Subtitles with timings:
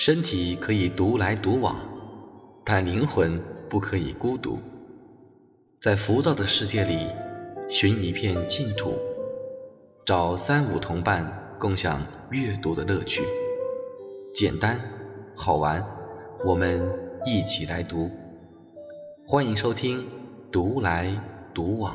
[0.00, 1.76] 身体可以独来独往，
[2.64, 4.58] 但灵魂不可以孤独。
[5.78, 7.06] 在浮躁的世界里，
[7.68, 8.94] 寻一片净土，
[10.06, 13.22] 找三五同伴，共享阅读的乐趣。
[14.32, 14.80] 简单
[15.36, 15.86] 好玩，
[16.46, 16.80] 我们
[17.26, 18.10] 一起来读。
[19.26, 19.98] 欢迎收听
[20.50, 21.14] 《独来
[21.52, 21.94] 独往》。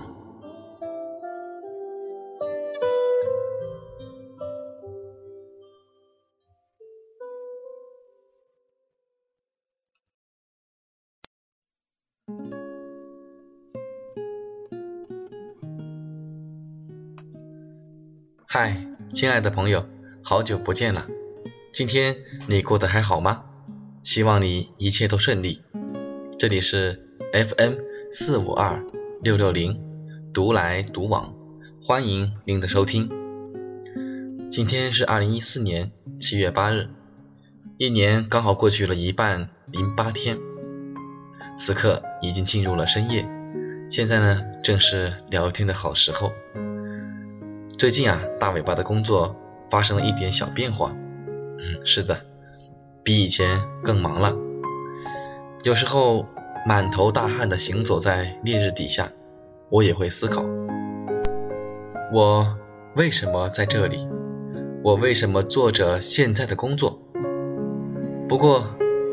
[18.57, 19.86] 嗨，亲爱的朋友，
[20.23, 21.07] 好久不见了。
[21.73, 22.15] 今天
[22.47, 23.43] 你过得还好吗？
[24.01, 25.61] 希望你一切都顺利。
[26.39, 27.73] 这里是 FM
[28.14, 28.81] 四五二
[29.21, 29.83] 六六零，
[30.33, 31.33] 独来独往，
[31.83, 33.09] 欢迎您的收听。
[34.50, 36.88] 今天是二零一四年七月八日，
[37.78, 40.40] 一年刚好过去了一半零八天，
[41.58, 43.28] 此刻已经进入了深夜。
[43.90, 46.31] 现在呢，正是聊天的好时候。
[47.78, 49.36] 最近啊，大尾巴的工作
[49.70, 50.95] 发生了一点小变化。
[51.58, 52.22] 嗯，是的，
[53.04, 54.34] 比以前更忙了。
[55.64, 56.26] 有时候
[56.66, 59.12] 满头大汗的行走在烈日底下，
[59.70, 60.46] 我也会思考：
[62.14, 62.58] 我
[62.96, 64.08] 为什么在这里？
[64.81, 66.98] 我为什么做着现在的工作？
[68.30, 68.64] 不过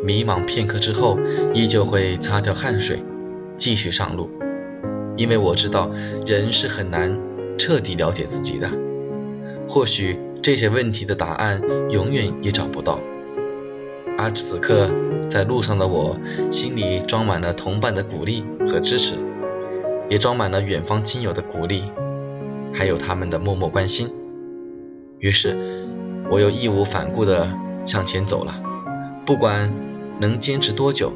[0.05, 1.19] 迷茫片刻之后，
[1.53, 3.03] 依旧会擦掉汗水，
[3.57, 4.31] 继续上路，
[5.17, 5.91] 因为我知道
[6.25, 7.32] 人是很难。
[7.59, 8.71] 彻底了解自己的，
[9.69, 13.01] 或许这些问题的答案永远也找不到。
[14.19, 14.91] 而此刻
[15.29, 16.17] 在路上的我，
[16.51, 19.15] 心里装满了同伴的鼓励和支持，
[20.09, 21.85] 也装满了远方亲友的鼓励，
[22.73, 24.11] 还有他们的默默关心。
[25.19, 25.57] 于是，
[26.31, 27.49] 我又义无反顾地
[27.87, 28.63] 向前走了。
[29.25, 29.73] 不管
[30.19, 31.13] 能坚持多久，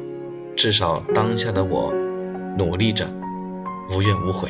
[0.55, 1.93] 至少当下的我
[2.57, 3.05] 努力着，
[3.93, 4.49] 无怨无悔。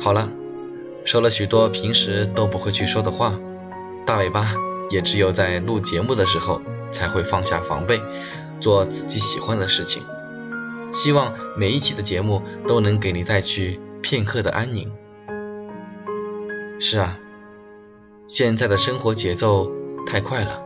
[0.00, 0.28] 好了，
[1.04, 3.38] 说了许多平时都不会去说的话，
[4.04, 4.54] 大尾巴
[4.90, 6.60] 也只有在录节目的时候
[6.90, 8.00] 才会放下防备，
[8.60, 10.02] 做自己喜欢的事情。
[10.92, 14.92] 希望每一期的节目都能给你带去片刻的安宁。
[16.78, 17.18] 是啊，
[18.28, 19.70] 现在的生活节奏
[20.06, 20.62] 太快了，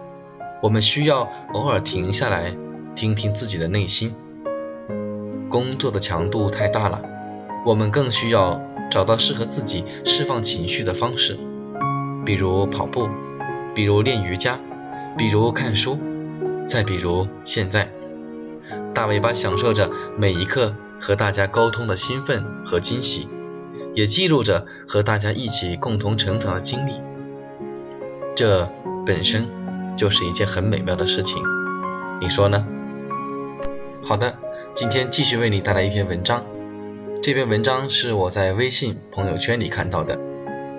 [0.62, 2.56] 我们需要偶尔停下来，
[2.96, 4.14] 听听自己的内心。
[5.48, 7.00] 工作的强度太大了，
[7.64, 8.60] 我们更需要。
[8.90, 11.38] 找到适合自己释放情绪的方式，
[12.24, 13.08] 比如跑步，
[13.74, 14.58] 比如练瑜伽，
[15.16, 15.98] 比如看书，
[16.66, 17.90] 再比如现在，
[18.94, 23.28] 大尾巴享受着每一刻和大家沟通的兴奋和惊喜，
[23.94, 26.92] 也记录着和大家一起共同成长的经历。
[28.34, 28.70] 这
[29.04, 29.48] 本身
[29.96, 31.42] 就是一件很美妙的事情，
[32.20, 32.66] 你说呢？
[34.02, 34.34] 好的，
[34.74, 36.42] 今天继续为你带来一篇文章。
[37.20, 40.18] 这篇文章是我在微信朋友圈里看到的，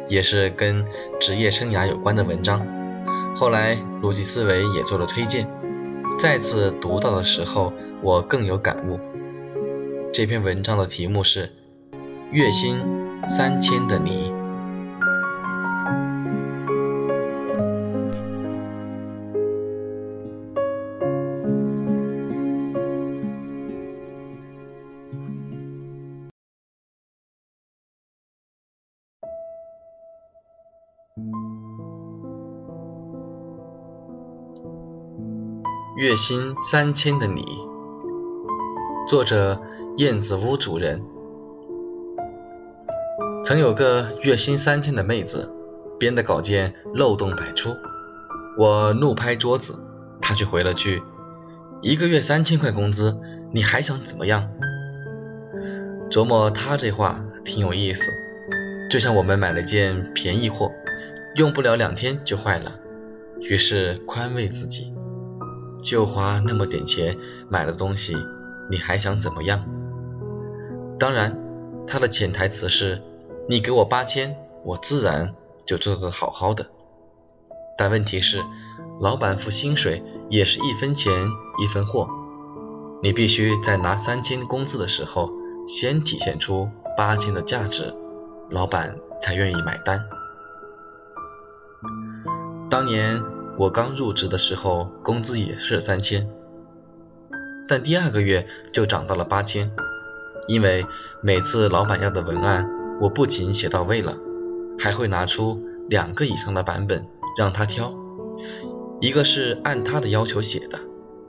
[0.07, 0.85] 也是跟
[1.19, 2.65] 职业生涯有关的文章。
[3.35, 5.47] 后来逻辑思维也做了推荐，
[6.17, 8.99] 再次读到的时候，我更有感悟。
[10.13, 11.47] 这篇文章的题目是
[12.31, 12.79] 《月薪
[13.27, 14.28] 三千的你》。
[35.99, 37.43] 月薪三千的你，
[39.05, 39.61] 作者
[39.97, 41.03] 燕子屋主人。
[43.43, 45.51] 曾有个月薪三千的妹子，
[45.99, 47.75] 编的稿件漏洞百出，
[48.57, 49.77] 我怒拍桌子，
[50.21, 51.03] 她却回了句
[51.83, 53.19] ：“一个月三千块工资，
[53.51, 54.49] 你还想怎么样？”
[56.09, 58.09] 琢磨她这话挺有意思，
[58.89, 60.71] 就像我们买了件便宜货，
[61.35, 62.79] 用不了两天就坏了，
[63.41, 64.93] 于是宽慰自己。
[65.81, 67.17] 就花那么点钱
[67.49, 68.15] 买了东西，
[68.69, 69.65] 你还想怎么样？
[70.99, 71.37] 当然，
[71.87, 73.01] 他的潜台词是，
[73.47, 75.33] 你给我八千，我自然
[75.65, 76.67] 就做得好好的。
[77.77, 78.43] 但问题是，
[78.99, 81.13] 老板付薪水也是一分钱
[81.57, 82.09] 一分货，
[83.01, 85.31] 你必须在拿三千工资的时候，
[85.67, 87.95] 先体现出八千的价值，
[88.49, 90.03] 老板才愿意买单。
[92.69, 93.38] 当年。
[93.59, 96.29] 我刚入职的时候，工资也是三千，
[97.67, 99.69] 但第二个月就涨到了八千，
[100.47, 100.85] 因为
[101.21, 102.65] 每次老板要的文案，
[103.01, 104.17] 我不仅写到位了，
[104.79, 107.05] 还会拿出两个以上的版本
[107.37, 107.93] 让他挑，
[109.01, 110.79] 一个是按他的要求写的，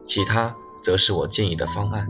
[0.06, 0.55] 其他
[0.85, 2.06] 则是我建议的方案。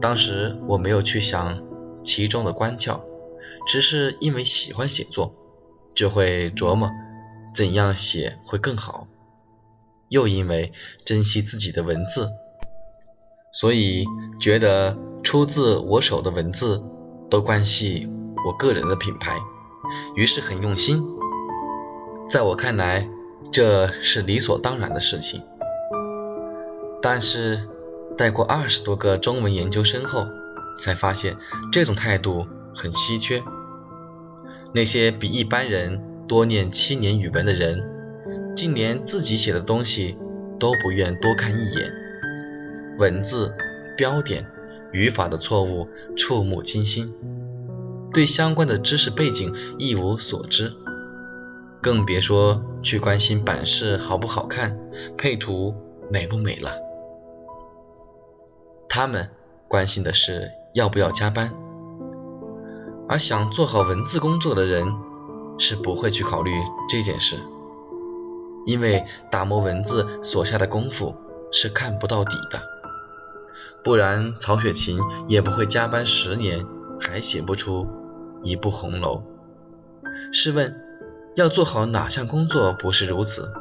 [0.00, 1.60] 当时我没有去想
[2.04, 3.00] 其中的关窍，
[3.66, 5.34] 只是因为喜欢写作，
[5.92, 6.88] 就会琢磨
[7.56, 9.06] 怎样写会更好，
[10.10, 10.74] 又因为
[11.06, 12.30] 珍惜自己的文字，
[13.50, 14.04] 所以
[14.38, 16.84] 觉得出自我手的文字
[17.30, 18.10] 都关系
[18.44, 19.38] 我个人的品牌，
[20.14, 21.02] 于是很用心。
[22.28, 23.08] 在我看来，
[23.50, 25.42] 这是理所当然的事情。
[27.00, 27.66] 但是，
[28.18, 30.26] 带过二十多个中文研究生后，
[30.78, 31.38] 才发现
[31.72, 33.42] 这种态度很稀缺。
[34.74, 37.82] 那些比一般人多念七年语文的人，
[38.56, 40.16] 竟连自己写的东西
[40.58, 41.92] 都不愿多看一眼，
[42.98, 43.54] 文字、
[43.96, 44.46] 标点、
[44.92, 47.14] 语法的错误触目惊心，
[48.12, 50.72] 对相关的知识背景一无所知。
[51.80, 54.76] 更别说去关心版式好不好看，
[55.16, 55.74] 配图
[56.10, 56.72] 美不美了。
[58.88, 59.28] 他们
[59.68, 61.52] 关心的是要不要加班，
[63.08, 64.92] 而想做好文字工作的人
[65.58, 66.52] 是不会去考虑
[66.88, 67.36] 这件事，
[68.66, 71.14] 因为打磨文字所下的功夫
[71.52, 72.60] 是看不到底的，
[73.82, 74.98] 不然曹雪芹
[75.28, 76.66] 也不会加班十年
[77.00, 77.88] 还写不出
[78.42, 79.22] 一部红楼。
[80.32, 80.82] 试问？
[81.34, 83.52] 要做好哪项工作不是如此？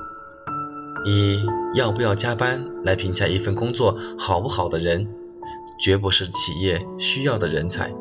[1.04, 5.14] 以要不要加班来评价一份工作好不好的人，
[5.78, 7.94] 绝不是企业需要的人才，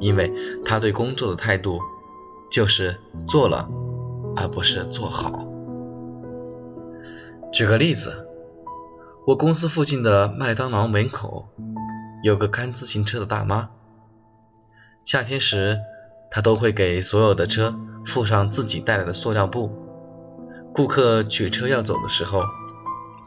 [0.00, 0.32] 因为
[0.64, 1.78] 他对工作的态度
[2.50, 3.68] 就是做了，
[4.36, 5.46] 而不是做好。
[7.52, 8.26] 举个例子，
[9.26, 11.48] 我公司附近的麦当劳门口
[12.22, 13.70] 有个看自行车的大妈，
[15.04, 15.78] 夏天时。
[16.28, 19.70] 他都会给所有的车附上自己带来的塑料布。
[20.74, 22.42] 顾客取车要走的时候，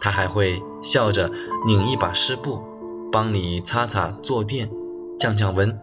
[0.01, 1.31] 他还会笑着
[1.65, 2.61] 拧一把湿布，
[3.09, 4.69] 帮你擦擦坐垫，
[5.17, 5.79] 降降温。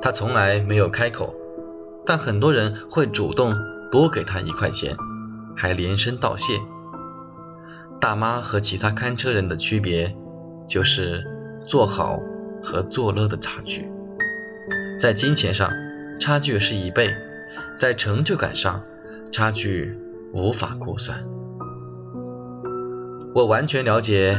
[0.00, 1.34] 他从来没有开口，
[2.06, 3.54] 但很多人会主动
[3.90, 4.96] 多给他一块钱，
[5.56, 6.60] 还连声道谢。
[8.00, 10.16] 大妈和其他看车人的区别，
[10.68, 11.24] 就是
[11.66, 12.20] 做好
[12.62, 13.90] 和做乐的差距，
[15.00, 15.70] 在金钱上。
[16.18, 17.14] 差距是一倍，
[17.78, 18.82] 在成就感上，
[19.30, 19.98] 差距
[20.34, 21.26] 无法估算。
[23.34, 24.34] 我完全了解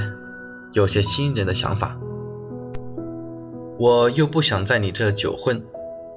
[0.74, 2.00] 有些新人的想法，
[3.78, 5.64] 我又不想在你这久混，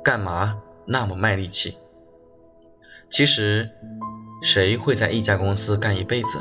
[0.02, 0.56] 干嘛
[0.92, 1.76] 那么卖力气？
[3.08, 3.70] 其实，
[4.42, 6.40] 谁会在一家公司干一辈子？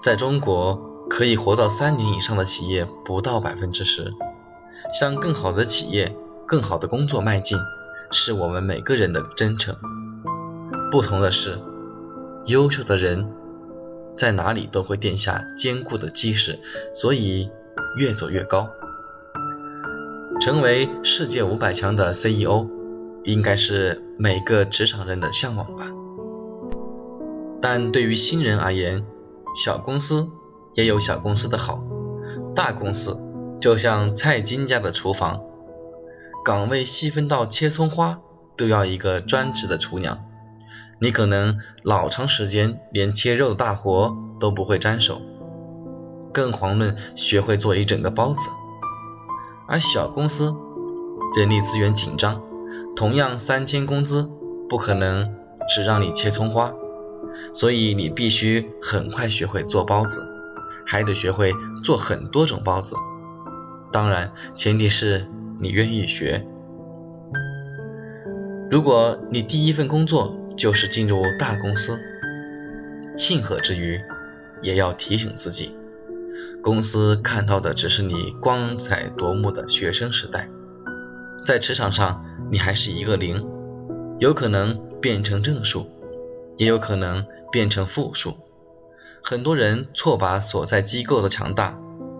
[0.00, 0.76] 在中国，
[1.10, 4.12] 可以活到三年以上的企业不到百分之十。
[4.94, 7.58] 向更好的企业、更好的工作迈进。
[8.12, 9.76] 是我们每个人的真诚。
[10.92, 11.58] 不同的是，
[12.44, 13.28] 优秀的人
[14.16, 16.60] 在哪里都会垫下坚固的基石，
[16.94, 17.50] 所以
[17.96, 18.70] 越走越高。
[20.40, 22.68] 成为世界五百强的 CEO，
[23.26, 25.86] 应该是每个职场人的向往吧。
[27.60, 29.04] 但对于新人而言，
[29.54, 30.30] 小公司
[30.74, 31.82] 也有小公司的好，
[32.54, 33.20] 大公司
[33.60, 35.40] 就像蔡金家的厨房。
[36.44, 38.20] 岗位细分到切葱花
[38.56, 40.24] 都要一个专职的厨娘，
[41.00, 45.20] 你可能老长时间连切肉大活都不会沾手，
[46.32, 48.48] 更遑论学会做一整个包子。
[49.66, 50.54] 而小公司
[51.36, 52.40] 人力资源紧张，
[52.94, 54.28] 同样三千工资
[54.68, 55.34] 不可能
[55.68, 56.72] 只让你切葱花，
[57.52, 60.28] 所以你必须很快学会做包子，
[60.86, 61.52] 还得学会
[61.82, 62.94] 做很多种包子。
[63.92, 65.26] 当然，前提是。
[65.58, 66.46] 你愿意学？
[68.70, 71.98] 如果你第一份工作就是进入大公司，
[73.16, 73.98] 庆贺之余，
[74.60, 75.74] 也要提醒自己，
[76.62, 80.50] 公司看到的只是你光彩夺目的学生时代，
[81.42, 83.46] 在职场上你还是一个零，
[84.18, 85.90] 有可能变成正数，
[86.56, 88.36] 也有可能变成负数。
[89.22, 91.76] 很多人错把所在机构的强大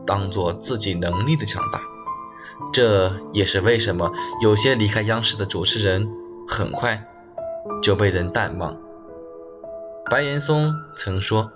[0.07, 1.81] 当做自己能力的强大。
[2.73, 6.09] 这也是为什么有些离开央视的主持人
[6.49, 7.07] 很快
[7.83, 8.77] 就被人淡忘。
[10.11, 11.53] 白岩松曾说：“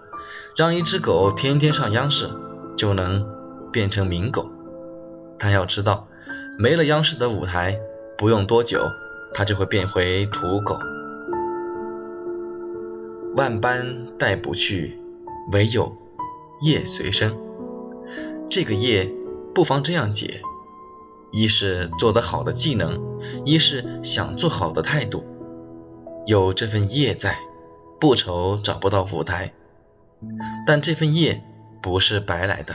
[0.56, 2.28] 让一只狗天天上央视，
[2.76, 3.26] 就能
[3.72, 4.50] 变成名狗。”
[5.38, 6.06] 但要知道，
[6.58, 7.80] 没了央视的舞台，
[8.20, 8.92] 不用多久，
[9.32, 10.78] 它就会变回土狗。
[13.34, 15.00] 万般带不去，
[15.52, 15.96] 唯有
[16.60, 17.34] 业随身。
[18.50, 19.10] 这个业，
[19.54, 20.42] 不妨这样解。
[21.32, 23.00] 一是做得好的技能，
[23.46, 25.24] 一是想做好的态度。
[26.26, 27.38] 有这份业在，
[27.98, 29.54] 不愁找不到舞台，
[30.66, 31.42] 但这份夜
[31.80, 32.74] 不是白来的，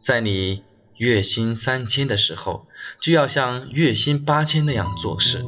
[0.00, 0.62] 在你
[1.00, 2.66] 月薪三千的时候，
[3.00, 5.42] 就要像月薪八千那样做事。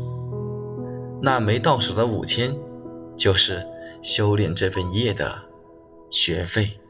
[1.20, 2.56] 那没到手的五千，
[3.18, 3.66] 就是
[4.02, 5.50] 修炼这份业的
[6.10, 6.80] 学费。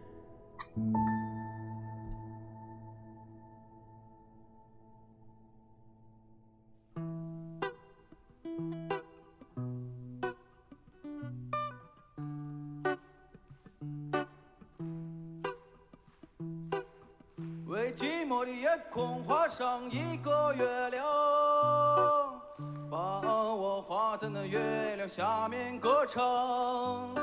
[25.08, 27.14] 下面歌唱。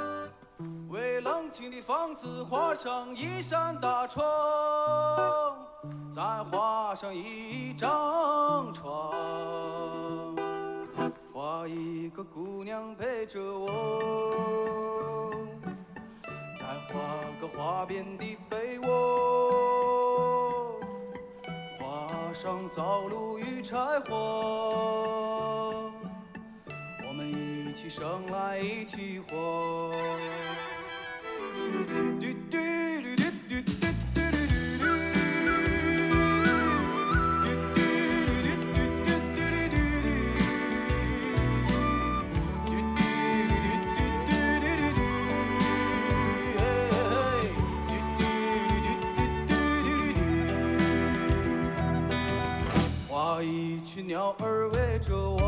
[0.90, 4.26] 为冷清的房子画上一扇大窗，
[6.10, 9.14] 再画上一张床，
[11.32, 15.32] 画一个姑娘陪着我，
[16.58, 17.00] 再画
[17.40, 18.88] 个花边的被窝，
[21.80, 25.79] 画上灶炉与柴火，
[27.70, 29.94] 一起生来一起活。
[32.20, 34.84] 嘟嘟噜嘟嘟嘟嘟噜噜噜，
[37.44, 37.46] 嘟
[37.76, 37.78] 嘟
[38.26, 40.18] 噜嘟嘟嘟嘟噜噜噜，
[42.66, 43.00] 嘟嘟
[43.46, 43.62] 噜
[43.94, 45.06] 嘟嘟嘟噜噜，
[46.58, 46.62] 嘿，
[47.86, 48.20] 嘟嘟
[48.66, 48.82] 噜
[49.14, 49.54] 嘟嘟嘟
[49.86, 50.18] 噜噜。
[53.08, 53.46] 画一
[53.82, 54.76] 群鸟儿围
[55.08, 55.39] 着我，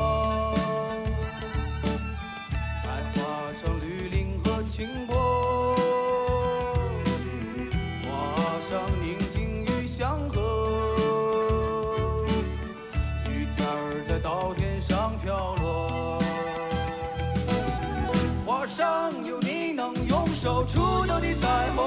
[18.74, 21.84] 上有你能用手触到的彩虹，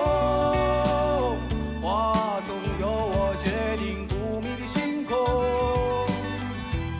[1.80, 2.12] 画
[2.46, 5.16] 中有我决定不迷的星空。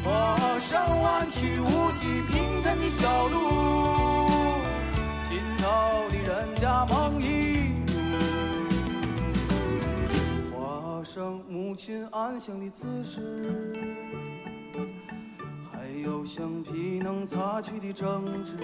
[0.03, 4.59] 画上弯曲无际平坦的小路，
[5.29, 7.93] 尽头的人家梦一如。
[10.57, 13.77] 画上母亲安详的姿势，
[15.71, 18.57] 还有橡皮能擦去的争执。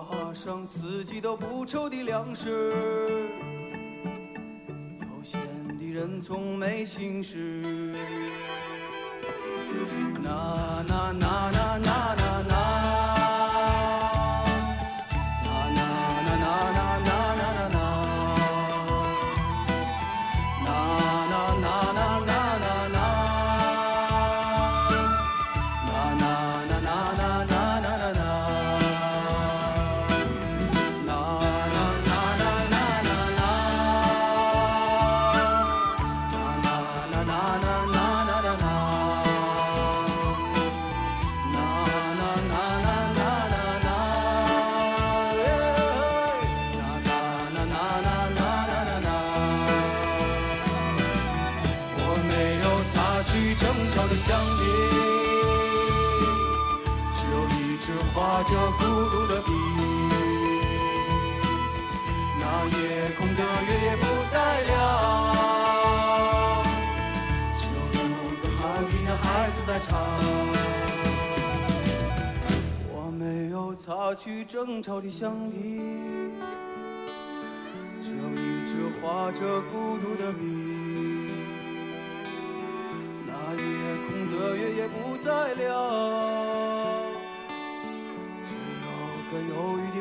[0.00, 2.72] 画上四季都不愁的粮食，
[5.00, 5.38] 悠闲
[5.78, 7.94] 的人从没心事。
[10.22, 11.01] 那那
[58.52, 59.50] 着孤独的笔。
[62.38, 64.70] 那夜空的月也不再亮，
[67.56, 68.06] 只有有
[68.42, 69.88] 个好听的孩子在唱。
[72.92, 75.80] 我没有擦去争吵的橡皮，
[78.02, 80.42] 只有一支画着孤独的笔。
[83.26, 83.62] 那夜
[84.04, 85.72] 空的月也不再亮，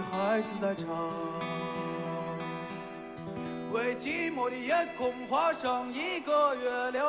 [0.01, 0.87] 孩子在唱。
[3.71, 7.05] 为寂寞的夜空画上一个月亮，